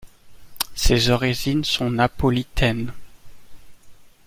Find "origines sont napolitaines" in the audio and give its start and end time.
1.11-2.91